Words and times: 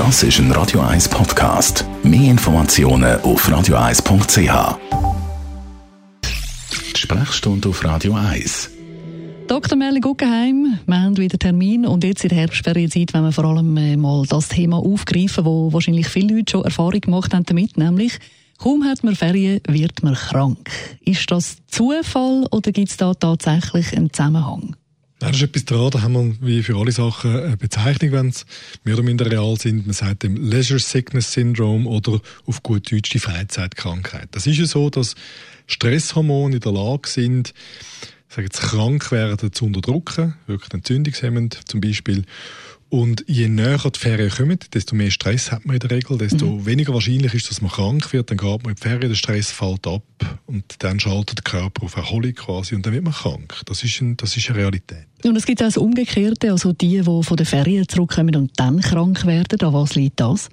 Das 0.00 0.22
ist 0.22 0.38
ein 0.38 0.50
Radio 0.52 0.80
1 0.80 1.10
Podcast. 1.10 1.84
Mehr 2.02 2.30
Informationen 2.30 3.20
auf 3.20 3.46
radio1.ch. 3.46 4.78
Sprechstunde 6.96 7.68
auf 7.68 7.84
Radio 7.84 8.14
1. 8.14 8.70
Dr. 9.46 9.76
Merle 9.76 10.00
Guggenheim, 10.00 10.78
wir 10.86 11.02
haben 11.02 11.18
wieder 11.18 11.38
Termin 11.38 11.84
und 11.84 12.02
jetzt 12.02 12.24
in 12.24 12.30
der 12.30 12.38
Herbstferienzeit 12.38 13.12
wollen 13.12 13.24
wir 13.24 13.32
vor 13.32 13.44
allem 13.44 13.76
äh, 13.76 13.98
mal 13.98 14.24
das 14.26 14.48
Thema 14.48 14.78
aufgreifen, 14.78 15.44
wo 15.44 15.70
wahrscheinlich 15.70 16.08
viele 16.08 16.34
Leute 16.34 16.52
schon 16.52 16.64
Erfahrung 16.64 17.02
gemacht 17.02 17.34
haben 17.34 17.44
damit, 17.44 17.76
nämlich 17.76 18.18
kaum 18.56 18.84
hat 18.84 19.04
man 19.04 19.14
Ferien, 19.14 19.60
wird 19.68 20.02
man 20.02 20.14
krank. 20.14 20.70
Ist 21.04 21.30
das 21.30 21.58
Zufall 21.66 22.46
oder 22.50 22.72
gibt 22.72 22.88
es 22.88 22.96
da 22.96 23.12
tatsächlich 23.12 23.94
einen 23.94 24.10
Zusammenhang? 24.10 24.76
Nein, 25.22 25.32
das 25.32 25.42
ist 25.42 25.48
etwas 25.48 25.64
dran, 25.66 25.90
da 25.90 26.00
haben 26.00 26.14
wir 26.40 26.46
wie 26.46 26.62
für 26.62 26.78
alle 26.78 26.92
Sachen 26.92 27.38
eine 27.38 27.56
Bezeichnung, 27.58 28.12
wenn 28.12 28.32
sie 28.32 28.44
mehr 28.84 28.94
oder 28.94 29.02
minder 29.02 29.30
real 29.30 29.54
sind. 29.58 29.86
Man 29.86 29.92
sagt 29.92 30.22
dem 30.22 30.36
Leisure 30.36 30.78
Sickness 30.80 31.32
Syndrome 31.32 31.86
oder 31.86 32.20
auf 32.46 32.62
gut 32.62 32.90
Deutsch 32.90 33.10
die 33.10 33.18
Freizeitkrankheit. 33.18 34.28
Das 34.30 34.46
ist 34.46 34.56
ja 34.56 34.64
so, 34.64 34.88
dass 34.88 35.16
Stresshormone 35.66 36.54
in 36.54 36.60
der 36.60 36.72
Lage 36.72 37.06
sind, 37.06 37.52
sagen 38.30 38.46
jetzt, 38.46 38.62
krank 38.62 39.12
werden 39.12 39.52
zu 39.52 39.66
unterdrücken, 39.66 40.36
wirklich 40.46 40.72
entzündungshemmend 40.72 41.68
zum 41.68 41.82
Beispiel. 41.82 42.24
Und 42.90 43.24
je 43.28 43.48
näher 43.48 43.78
die 43.78 43.98
Ferien 43.98 44.30
kommen, 44.30 44.58
desto 44.74 44.96
mehr 44.96 45.12
Stress 45.12 45.52
hat 45.52 45.64
man 45.64 45.76
in 45.76 45.80
der 45.80 45.92
Regel, 45.92 46.18
desto 46.18 46.46
mhm. 46.46 46.66
weniger 46.66 46.92
wahrscheinlich 46.92 47.32
ist, 47.34 47.48
dass 47.48 47.62
man 47.62 47.70
krank 47.70 48.12
wird. 48.12 48.30
Dann 48.30 48.36
geht 48.36 48.62
man 48.64 48.70
in 48.70 48.74
die 48.74 48.82
Ferien, 48.82 49.08
der 49.08 49.14
Stress 49.14 49.52
fällt 49.52 49.86
ab 49.86 50.02
und 50.46 50.64
dann 50.80 50.98
schaltet 50.98 51.38
der 51.38 51.44
Körper 51.44 51.84
auf 51.84 51.96
Erholung 51.96 52.34
quasi 52.34 52.74
und 52.74 52.84
dann 52.84 52.92
wird 52.92 53.04
man 53.04 53.12
krank. 53.12 53.60
Das 53.66 53.84
ist, 53.84 54.00
ein, 54.00 54.16
das 54.16 54.36
ist 54.36 54.50
eine 54.50 54.58
Realität. 54.58 55.06
Und 55.24 55.36
es 55.36 55.46
gibt 55.46 55.62
auch 55.62 55.66
das 55.66 55.76
Umgekehrte, 55.76 56.50
also 56.50 56.72
die, 56.72 57.00
die 57.00 57.22
von 57.22 57.36
den 57.36 57.46
Ferien 57.46 57.88
zurückkommen 57.88 58.34
und 58.34 58.58
dann 58.58 58.80
krank 58.80 59.24
werden. 59.24 59.60
An 59.60 59.72
was 59.72 59.94
liegt 59.94 60.18
das? 60.18 60.48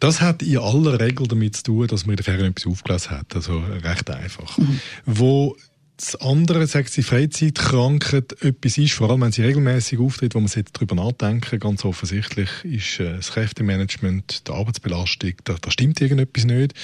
Das 0.00 0.22
hat 0.22 0.42
in 0.42 0.56
aller 0.56 0.98
Regel 0.98 1.26
damit 1.28 1.56
zu 1.56 1.64
tun, 1.64 1.86
dass 1.86 2.06
man 2.06 2.14
in 2.14 2.16
der 2.16 2.24
Ferien 2.24 2.46
etwas 2.46 2.66
aufgelesen 2.66 3.10
hat. 3.10 3.36
Also 3.36 3.58
recht 3.58 4.08
einfach. 4.08 4.56
Mhm. 4.56 4.80
Wo 5.04 5.54
das 5.96 6.16
andere, 6.16 6.66
sagt 6.66 6.90
sie, 6.90 7.02
Freizeitkrankheit 7.02 8.42
etwas 8.42 8.78
ist, 8.78 8.94
vor 8.94 9.10
allem 9.10 9.20
wenn 9.20 9.32
sie 9.32 9.42
regelmäßig 9.42 9.98
auftritt, 9.98 10.34
wo 10.34 10.40
man 10.40 10.48
sich 10.48 10.64
darüber 10.72 10.94
nachdenken, 10.94 11.60
ganz 11.60 11.84
offensichtlich 11.84 12.48
ist 12.64 12.98
äh, 13.00 13.16
das 13.16 13.32
Kräftemanagement, 13.32 14.48
die 14.48 14.52
Arbeitsbelastung, 14.52 15.32
da, 15.44 15.54
da 15.60 15.70
stimmt 15.70 16.00
irgendetwas 16.00 16.44
nicht 16.44 16.74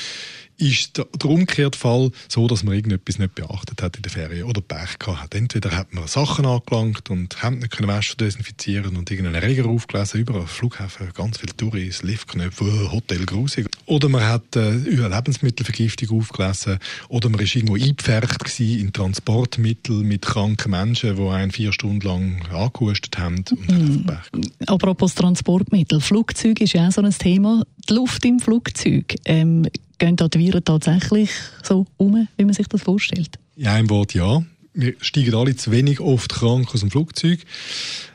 ist 0.58 0.98
der, 0.98 1.06
der 1.06 1.30
umgekehrte 1.30 1.78
Fall 1.78 2.10
so, 2.28 2.46
dass 2.48 2.62
man 2.64 2.74
irgendetwas 2.74 3.18
nicht 3.18 3.34
beachtet 3.34 3.82
hat 3.82 3.96
in 3.96 4.02
der 4.02 4.10
Ferien 4.10 4.44
oder 4.44 4.60
Pech 4.60 4.98
gehabt 4.98 5.20
hat. 5.20 5.34
Entweder 5.34 5.70
hat 5.76 5.94
man 5.94 6.06
Sachen 6.06 6.46
angelangt 6.46 7.10
und 7.10 7.42
Hemden 7.42 7.60
nicht 7.60 7.76
können 7.76 7.88
waschen, 7.88 8.16
desinfizieren 8.18 8.96
und 8.96 9.10
irgendeinen 9.10 9.42
Reger 9.42 9.66
aufgelesen, 9.66 10.20
überall 10.20 10.46
Flughafen, 10.46 11.10
ganz 11.14 11.38
viele 11.38 11.56
Touris, 11.56 12.02
Liftknöpfe, 12.02 12.90
Hotel 12.92 13.24
grusig. 13.24 13.68
Oder 13.86 14.08
man 14.08 14.26
hat 14.26 14.56
äh, 14.56 14.72
Lebensmittelvergiftung 14.72 16.18
aufgelesen 16.18 16.78
oder 17.08 17.28
man 17.28 17.40
ist 17.40 17.54
irgendwo 17.54 17.76
eingepfercht 17.76 18.60
in 18.60 18.92
Transportmittel 18.92 20.02
mit 20.02 20.22
kranken 20.22 20.70
Menschen, 20.70 21.16
die 21.16 21.28
einen 21.28 21.52
vier 21.52 21.72
Stunden 21.72 22.06
lang 22.06 22.42
angehustet 22.50 23.18
haben 23.18 23.44
und 23.50 24.06
mm. 24.06 24.10
hat 24.10 24.30
Pech 24.32 24.68
Apropos 24.68 25.14
Transportmittel, 25.14 26.00
Flugzeug 26.00 26.60
ist 26.60 26.72
ja 26.72 26.88
auch 26.88 26.92
so 26.92 27.02
ein 27.02 27.10
Thema. 27.10 27.62
Die 27.88 27.94
Luft 27.94 28.24
im 28.24 28.40
Flugzeug. 28.40 29.14
Ähm, 29.24 29.68
Gehen 29.98 30.16
da 30.16 30.28
die 30.28 30.38
Viren 30.38 30.64
tatsächlich 30.64 31.30
so 31.62 31.86
um, 31.96 32.28
wie 32.36 32.44
man 32.44 32.54
sich 32.54 32.68
das 32.68 32.82
vorstellt? 32.82 33.38
In 33.56 33.66
einem 33.66 33.90
Wort 33.90 34.14
ja. 34.14 34.42
Wir 34.72 34.94
steigen 35.00 35.34
alle 35.34 35.56
zu 35.56 35.72
wenig 35.72 35.98
oft 35.98 36.32
krank 36.32 36.72
aus 36.72 36.80
dem 36.80 36.90
Flugzeug. 36.90 37.40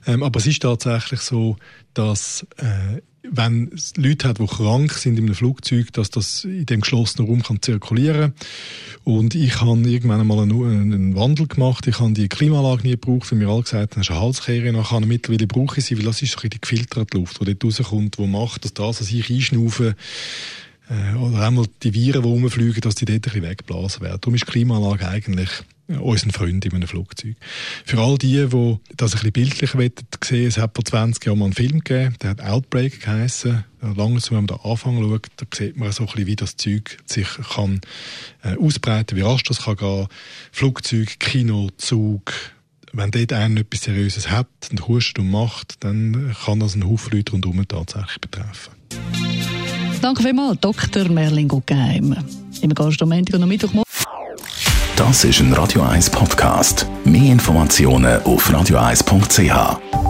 Ähm, 0.07 0.23
aber 0.23 0.39
es 0.39 0.47
ist 0.47 0.61
tatsächlich 0.61 1.19
so, 1.19 1.57
dass 1.93 2.47
äh, 2.57 3.01
wenn 3.23 3.71
es 3.73 3.95
Leute 3.97 4.27
hat, 4.27 4.39
die 4.39 4.45
krank 4.45 4.93
sind 4.93 5.17
in 5.17 5.25
einem 5.25 5.35
Flugzeug, 5.35 5.91
dass 5.93 6.09
das 6.09 6.43
in 6.43 6.65
dem 6.65 6.81
geschlossenen 6.81 7.27
Raum 7.27 7.41
kann 7.41 7.61
zirkulieren 7.61 8.33
Und 9.03 9.33
ich 9.35 9.61
habe 9.61 9.71
irgendwann 9.71 10.19
einmal 10.19 10.39
einen, 10.39 10.93
einen, 10.93 11.15
Wandel 11.15 11.47
gemacht. 11.47 11.87
Ich 11.87 11.99
habe 11.99 12.13
die 12.13 12.27
Klimaanlage 12.27 12.83
nie 12.83 12.91
gebraucht, 12.91 13.31
weil 13.31 13.39
mir 13.39 13.47
alle 13.47 13.63
gesagt 13.63 13.95
haben, 13.95 14.01
das 14.01 14.09
ist 14.09 14.11
eine 14.11 14.21
Halskehre. 14.21 14.69
Und 14.77 15.07
mittlerweile 15.07 15.47
brauche 15.47 15.79
ich 15.79 15.85
sie, 15.85 15.97
weil 15.97 16.05
das 16.05 16.21
ist 16.21 16.39
so 16.39 16.47
die 16.47 16.59
gefilterte 16.59 17.17
Luft, 17.17 17.39
die 17.41 17.55
dort 17.55 17.63
rauskommt, 17.63 18.17
die 18.17 18.27
macht, 18.27 18.65
dass 18.65 18.73
das, 18.73 19.01
was 19.01 19.11
ich 19.11 19.29
einschnaufe, 19.29 19.95
äh, 20.89 21.15
oder 21.15 21.47
einmal 21.47 21.65
die 21.81 21.93
Viren, 21.93 22.21
die 22.21 22.27
rumfliegen, 22.27 22.81
dass 22.81 22.95
die 22.95 23.05
dort 23.05 23.17
ein 23.17 23.21
bisschen 23.21 23.43
weggeblasen 23.43 24.01
werden. 24.01 24.19
Darum 24.21 24.35
ist 24.35 24.47
die 24.47 24.51
Klimaanlage 24.51 25.07
eigentlich 25.07 25.49
unser 25.87 26.31
Freund 26.31 26.65
in 26.65 26.73
einem 26.73 26.87
Flugzeug. 26.87 27.35
Für 27.85 27.99
all 27.99 28.17
die, 28.17 28.47
die 28.47 28.77
das 28.95 29.13
ein 29.13 29.31
bisschen 29.31 29.31
bildlich 29.31 29.71
sehen 30.23 30.47
es 30.47 30.57
hat 30.57 30.75
vor 30.75 30.85
20 30.85 31.25
Jahren 31.25 31.39
mal 31.39 31.45
einen 31.45 31.53
Film 31.53 31.83
gegeben, 31.83 32.15
der 32.21 32.31
hat 32.31 32.41
Outbreak 32.41 33.01
geheissen. 33.01 33.65
Langsam, 33.81 34.37
wenn 34.37 34.45
man 34.45 34.47
da 34.47 34.55
Anfang 34.63 35.01
schaut, 35.01 35.27
da 35.37 35.45
sieht 35.53 35.75
man 35.75 35.91
so 35.91 36.03
ein 36.03 36.07
bisschen, 36.07 36.27
wie 36.27 36.35
das 36.37 36.55
Zeug 36.55 36.97
sich 37.05 37.27
kann 37.53 37.81
äh, 38.43 38.55
ausbreiten, 38.55 39.17
wie 39.17 39.21
rasch 39.21 39.43
das 39.43 39.63
kann 39.63 39.75
gehen. 39.75 40.07
Flugzeug, 40.51 41.19
Kino, 41.19 41.69
Zug, 41.77 42.33
wenn 42.93 43.11
dort 43.11 43.33
einer 43.33 43.61
etwas 43.61 43.81
Seriöses 43.81 44.29
hat 44.29 44.47
und 44.71 44.87
hustet 44.87 45.19
und 45.19 45.31
macht, 45.31 45.83
dann 45.83 46.33
kann 46.45 46.59
das 46.59 46.75
einen 46.75 46.87
Haufen 46.87 47.17
Leute 47.17 47.33
rundherum 47.33 47.67
tatsächlich 47.67 48.21
betreffen. 48.21 48.82
Danke 50.03 50.21
vielmals, 50.21 50.59
Dr. 50.59 51.07
Merlin 51.07 51.47
Guggenheim. 51.47 52.13
Immer 52.61 52.73
du 52.99 53.05
am 53.05 53.09
Montag 53.09 53.35
und 53.35 53.43
am 53.43 53.47
Mittwochmorgen. 53.47 53.89
Das 54.97 55.23
ist 55.23 55.39
ein 55.39 55.53
Radio 55.53 55.81
1 55.81 56.09
Podcast. 56.09 56.85
Mehr 57.05 57.31
Informationen 57.31 58.21
auf 58.23 58.49
radio1.ch. 58.49 60.02